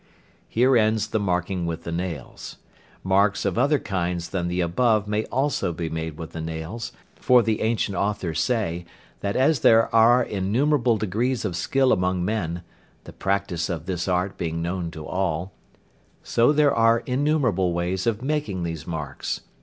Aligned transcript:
Here 0.49 0.75
ends 0.75 1.09
the 1.09 1.19
marking 1.19 1.67
with 1.67 1.83
the 1.83 1.91
nails. 1.91 2.57
Marks 3.03 3.45
of 3.45 3.55
other 3.59 3.77
kinds 3.77 4.31
than 4.31 4.47
the 4.47 4.59
above 4.59 5.07
may 5.07 5.25
also 5.25 5.71
be 5.71 5.91
made 5.91 6.17
with 6.17 6.31
the 6.31 6.41
nails, 6.41 6.91
for 7.15 7.43
the 7.43 7.61
ancient 7.61 7.95
authors 7.95 8.39
say, 8.39 8.83
that 9.19 9.35
as 9.35 9.59
there 9.59 9.93
are 9.93 10.23
innumerable 10.23 10.97
degrees 10.97 11.45
of 11.45 11.55
skill 11.55 11.91
among 11.91 12.25
men 12.25 12.63
(the 13.03 13.13
practice 13.13 13.69
of 13.69 13.85
this 13.85 14.07
art 14.07 14.39
being 14.39 14.59
known 14.59 14.89
to 14.89 15.05
all), 15.05 15.53
so 16.23 16.51
there 16.51 16.73
are 16.73 17.01
innumerable 17.05 17.71
ways 17.71 18.07
of 18.07 18.23
making 18.23 18.63
these 18.63 18.87
marks. 18.87 19.41